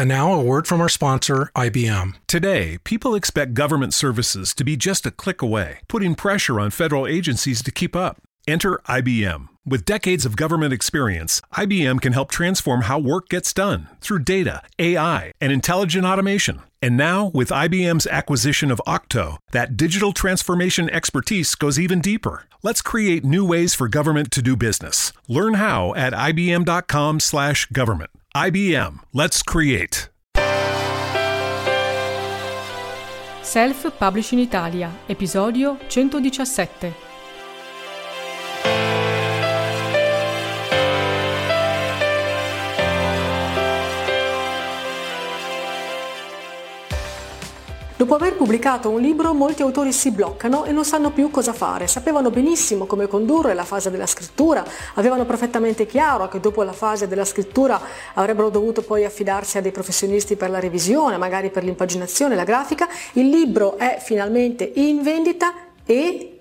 [0.00, 2.14] And now a word from our sponsor, IBM.
[2.26, 7.06] Today, people expect government services to be just a click away, putting pressure on federal
[7.06, 8.16] agencies to keep up.
[8.48, 9.48] Enter IBM.
[9.66, 14.62] With decades of government experience, IBM can help transform how work gets done through data,
[14.78, 16.62] AI, and intelligent automation.
[16.80, 22.44] And now, with IBM's acquisition of Octo, that digital transformation expertise goes even deeper.
[22.62, 25.12] Let's create new ways for government to do business.
[25.28, 28.10] Learn how at ibm.com/government.
[28.34, 29.00] IBM.
[29.12, 30.08] Let's create.
[33.42, 37.09] Self Publishing Italia, episodio 117.
[48.10, 51.86] Dopo aver pubblicato un libro, molti autori si bloccano e non sanno più cosa fare.
[51.86, 54.64] Sapevano benissimo come condurre la fase della scrittura,
[54.94, 57.80] avevano perfettamente chiaro che dopo la fase della scrittura
[58.14, 62.88] avrebbero dovuto poi affidarsi a dei professionisti per la revisione, magari per l'impaginazione, la grafica.
[63.12, 65.54] Il libro è finalmente in vendita
[65.86, 66.40] e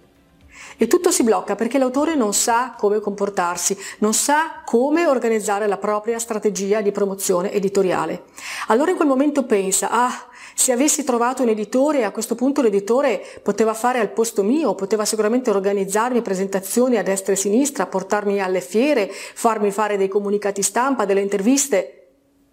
[0.81, 5.75] e tutto si blocca perché l'autore non sa come comportarsi, non sa come organizzare la
[5.75, 8.23] propria strategia di promozione editoriale.
[8.67, 10.28] Allora in quel momento pensa, ah,
[10.59, 15.05] se avessi trovato un editore, a questo punto l'editore poteva fare al posto mio, poteva
[15.05, 20.61] sicuramente organizzarmi presentazioni a destra e a sinistra, portarmi alle fiere, farmi fare dei comunicati
[20.61, 22.07] stampa, delle interviste.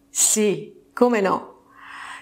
[0.09, 1.63] Sì, come no.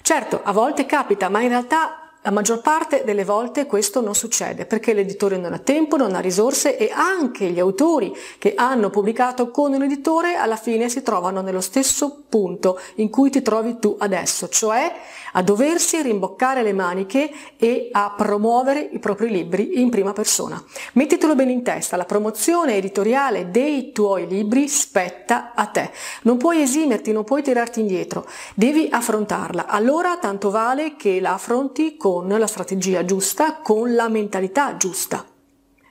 [0.01, 4.65] Certo, a volte capita, ma in realtà la maggior parte delle volte questo non succede
[4.65, 9.51] perché l'editore non ha tempo, non ha risorse e anche gli autori che hanno pubblicato
[9.51, 13.95] con un editore alla fine si trovano nello stesso punto in cui ti trovi tu
[13.99, 14.91] adesso, cioè
[15.33, 20.63] a doversi rimboccare le maniche e a promuovere i propri libri in prima persona.
[20.93, 25.91] Mettitelo bene in testa, la promozione editoriale dei tuoi libri spetta a te.
[26.23, 29.67] Non puoi esimerti, non puoi tirarti indietro, devi affrontarla.
[29.67, 35.34] Allora tanto vale che la affronti con con la strategia giusta, con la mentalità giusta.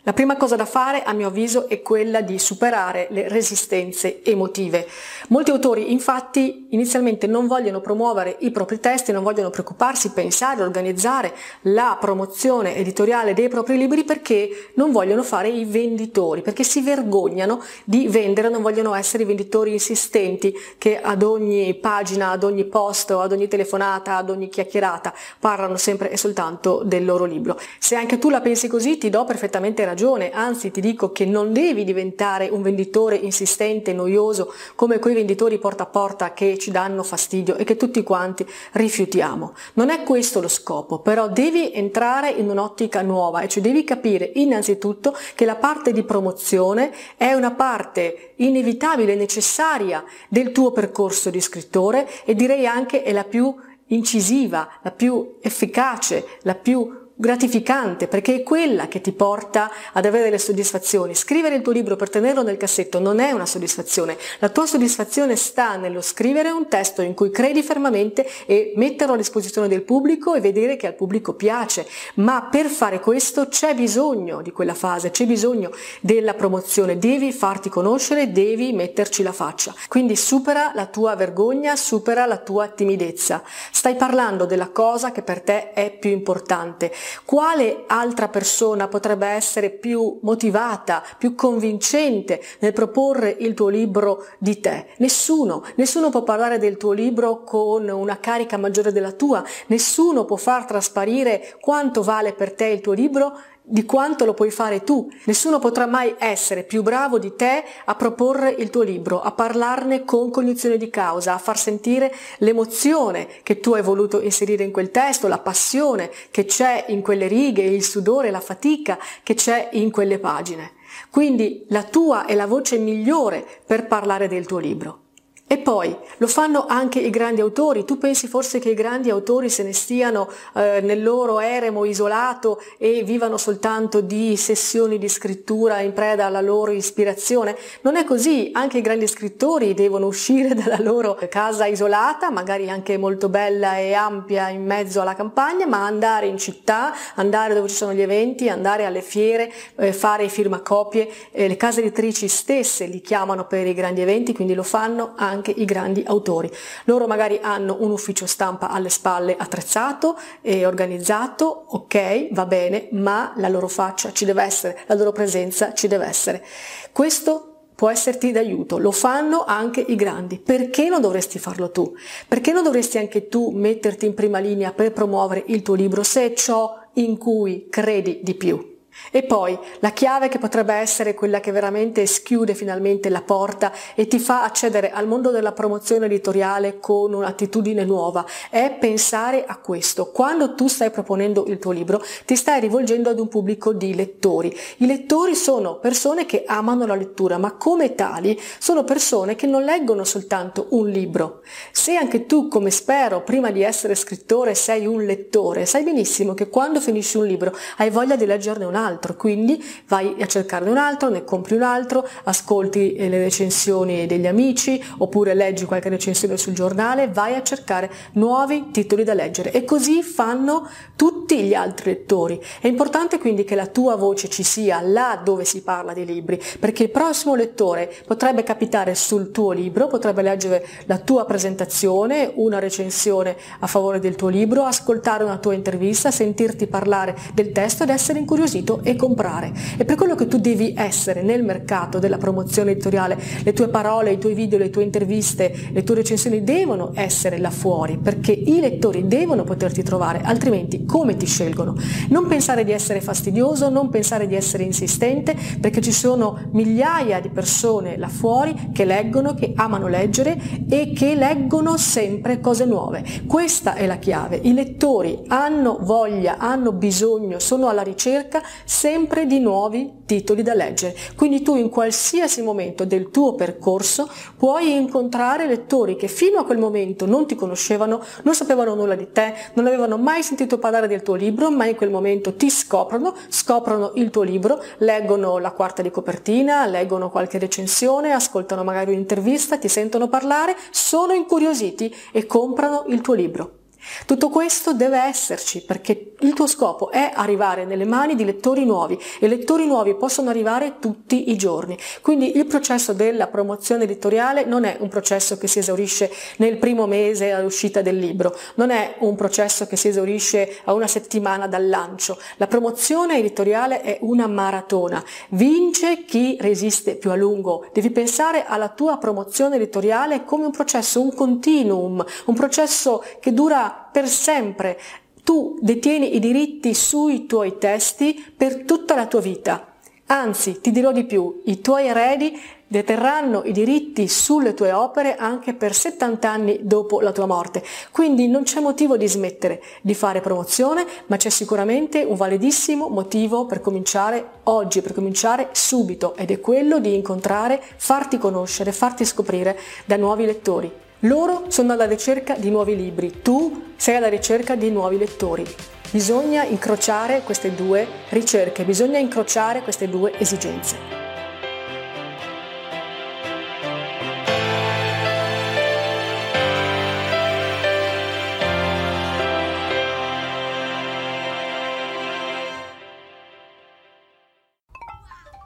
[0.06, 4.86] La prima cosa da fare, a mio avviso, è quella di superare le resistenze emotive.
[5.30, 11.34] Molti autori, infatti, inizialmente non vogliono promuovere i propri testi, non vogliono preoccuparsi, pensare, organizzare
[11.62, 17.64] la promozione editoriale dei propri libri perché non vogliono fare i venditori, perché si vergognano
[17.86, 23.12] di vendere, non vogliono essere i venditori insistenti che ad ogni pagina, ad ogni post,
[23.12, 27.58] ad ogni telefonata, ad ogni chiacchierata parlano sempre e soltanto del loro libro.
[27.80, 31.26] Se anche tu la pensi così, ti do perfettamente ragione ragione, anzi ti dico che
[31.26, 36.72] non devi diventare un venditore insistente, noioso, come quei venditori porta a porta che ci
[36.72, 39.54] danno fastidio e che tutti quanti rifiutiamo.
[39.74, 44.32] Non è questo lo scopo, però devi entrare in un'ottica nuova e cioè devi capire
[44.36, 51.40] innanzitutto che la parte di promozione è una parte inevitabile, necessaria del tuo percorso di
[51.40, 53.54] scrittore e direi anche è la più
[53.88, 60.26] incisiva, la più efficace, la più gratificante perché è quella che ti porta ad avere
[60.26, 61.14] delle soddisfazioni.
[61.14, 64.18] Scrivere il tuo libro per tenerlo nel cassetto non è una soddisfazione.
[64.40, 69.18] La tua soddisfazione sta nello scrivere un testo in cui credi fermamente e metterlo a
[69.18, 71.88] disposizione del pubblico e vedere che al pubblico piace.
[72.16, 75.72] Ma per fare questo c'è bisogno di quella fase, c'è bisogno
[76.02, 76.98] della promozione.
[76.98, 79.74] Devi farti conoscere, devi metterci la faccia.
[79.88, 83.44] Quindi supera la tua vergogna, supera la tua timidezza.
[83.72, 86.92] Stai parlando della cosa che per te è più importante.
[87.26, 94.60] Quale altra persona potrebbe essere più motivata, più convincente nel proporre il tuo libro di
[94.60, 94.88] te?
[94.98, 95.64] Nessuno.
[95.76, 99.44] Nessuno può parlare del tuo libro con una carica maggiore della tua.
[99.68, 104.52] Nessuno può far trasparire quanto vale per te il tuo libro di quanto lo puoi
[104.52, 105.10] fare tu.
[105.26, 110.04] Nessuno potrà mai essere più bravo di te a proporre il tuo libro, a parlarne
[110.04, 114.92] con cognizione di causa, a far sentire l'emozione che tu hai voluto inserire in quel
[114.92, 119.92] testo, la passione che c'è in quelle righe, il sudore, la fatica che c'è in
[119.92, 120.74] quelle pagine.
[121.10, 125.03] Quindi la tua è la voce migliore per parlare del tuo libro.
[125.46, 127.86] E poi lo fanno anche i grandi autori.
[127.86, 132.60] Tu pensi forse che i grandi autori se ne stiano eh, nel loro eremo isolato
[132.80, 137.56] e vivano soltanto di sessioni di scrittura in preda alla loro ispirazione?
[137.82, 138.50] Non è così.
[138.54, 143.94] Anche i grandi scrittori devono uscire dalla loro casa isolata, magari anche molto bella e
[143.94, 148.50] ampia in mezzo alla campagna, ma andare in città, andare dove ci sono gli eventi,
[148.50, 151.08] andare alle fiere, eh, fare firmacopie.
[151.32, 155.33] Eh, le case editrici stesse li chiamano per i grandi eventi, quindi lo fanno anche
[155.34, 156.50] anche i grandi autori.
[156.86, 163.34] Loro magari hanno un ufficio stampa alle spalle attrezzato e organizzato, ok, va bene, ma
[163.38, 166.46] la loro faccia ci deve essere, la loro presenza ci deve essere.
[166.92, 170.40] Questo può esserti d'aiuto, lo fanno anche i grandi.
[170.40, 171.94] Perché non dovresti farlo tu?
[172.28, 176.32] Perché non dovresti anche tu metterti in prima linea per promuovere il tuo libro se
[176.32, 178.73] è ciò in cui credi di più?
[179.12, 184.08] E poi la chiave che potrebbe essere quella che veramente schiude finalmente la porta e
[184.08, 190.12] ti fa accedere al mondo della promozione editoriale con un'attitudine nuova è pensare a questo.
[190.12, 194.56] Quando tu stai proponendo il tuo libro ti stai rivolgendo ad un pubblico di lettori.
[194.78, 199.64] I lettori sono persone che amano la lettura, ma come tali sono persone che non
[199.64, 201.42] leggono soltanto un libro.
[201.72, 206.50] Se anche tu, come spero, prima di essere scrittore sei un lettore, sai benissimo che
[206.50, 210.70] quando finisci un libro hai voglia di leggerne un altro altro, quindi vai a cercarne
[210.70, 216.38] un altro, ne compri un altro, ascolti le recensioni degli amici oppure leggi qualche recensione
[216.38, 221.92] sul giornale, vai a cercare nuovi titoli da leggere e così fanno tutti gli altri
[221.92, 222.42] lettori.
[222.60, 226.42] È importante quindi che la tua voce ci sia là dove si parla di libri,
[226.60, 232.60] perché il prossimo lettore potrebbe capitare sul tuo libro, potrebbe leggere la tua presentazione, una
[232.60, 237.90] recensione a favore del tuo libro, ascoltare una tua intervista, sentirti parlare del testo ed
[237.90, 239.52] essere incuriosito subito e comprare.
[239.78, 244.14] E per quello che tu devi essere nel mercato della promozione editoriale, le tue parole,
[244.14, 248.60] i tuoi video, le tue interviste, le tue recensioni devono essere là fuori, perché i
[248.60, 251.76] lettori devono poterti trovare, altrimenti come ti scelgono?
[252.10, 257.30] Non pensare di essere fastidioso, non pensare di essere insistente, perché ci sono migliaia di
[257.30, 260.40] persone là fuori che leggono, che amano leggere
[260.70, 263.04] e che leggono sempre cose nuove.
[263.28, 264.40] Questa è la chiave.
[264.42, 270.96] I lettori hanno voglia, hanno bisogno, sono alla ricerca sempre di nuovi titoli da leggere.
[271.16, 276.58] Quindi tu in qualsiasi momento del tuo percorso puoi incontrare lettori che fino a quel
[276.58, 281.02] momento non ti conoscevano, non sapevano nulla di te, non avevano mai sentito parlare del
[281.02, 285.82] tuo libro, ma in quel momento ti scoprono, scoprono il tuo libro, leggono la quarta
[285.82, 292.86] di copertina, leggono qualche recensione, ascoltano magari un'intervista, ti sentono parlare, sono incuriositi e comprano
[292.88, 293.63] il tuo libro.
[294.06, 299.00] Tutto questo deve esserci perché il tuo scopo è arrivare nelle mani di lettori nuovi
[299.20, 301.78] e lettori nuovi possono arrivare tutti i giorni.
[302.02, 306.86] Quindi il processo della promozione editoriale non è un processo che si esaurisce nel primo
[306.86, 311.68] mese all'uscita del libro, non è un processo che si esaurisce a una settimana dal
[311.68, 312.18] lancio.
[312.38, 315.04] La promozione editoriale è una maratona.
[315.30, 317.66] Vince chi resiste più a lungo.
[317.74, 323.83] Devi pensare alla tua promozione editoriale come un processo, un continuum, un processo che dura
[323.94, 324.78] per sempre.
[325.24, 329.68] Tu detieni i diritti sui tuoi testi per tutta la tua vita.
[330.08, 332.38] Anzi, ti dirò di più, i tuoi eredi
[332.68, 337.64] deterranno i diritti sulle tue opere anche per 70 anni dopo la tua morte.
[337.92, 343.46] Quindi non c'è motivo di smettere di fare promozione, ma c'è sicuramente un validissimo motivo
[343.46, 349.58] per cominciare oggi, per cominciare subito, ed è quello di incontrare, farti conoscere, farti scoprire
[349.86, 350.83] da nuovi lettori.
[351.06, 355.46] Loro sono alla ricerca di nuovi libri, tu sei alla ricerca di nuovi lettori.
[355.92, 360.78] Bisogna incrociare queste due ricerche, bisogna incrociare queste due esigenze.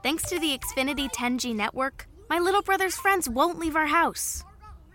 [0.04, 4.46] Thanks to the Xfinity 10G network, my little brother's friends won't leave our house.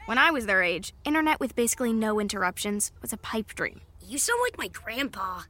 [0.07, 3.83] When I was their age, internet with basically no interruptions was a pipe dream.
[4.05, 5.43] You sound like my grandpa.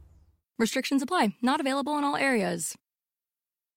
[0.59, 2.75] Restrictions apply, not available in all areas.